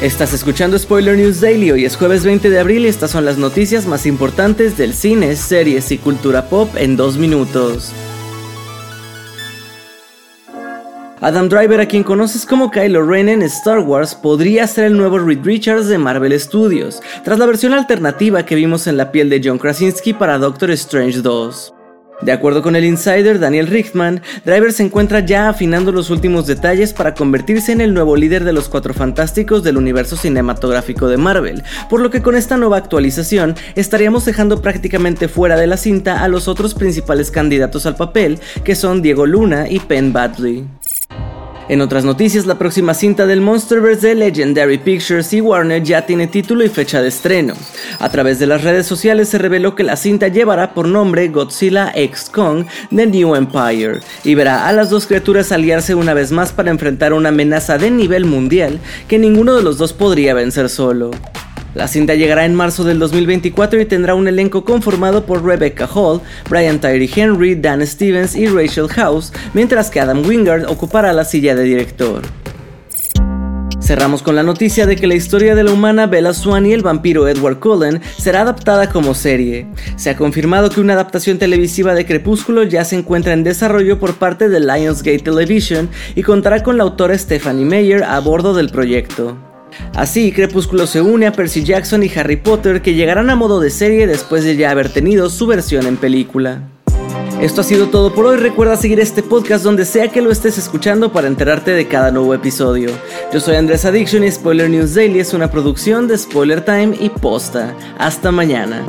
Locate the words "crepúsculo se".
90.32-91.00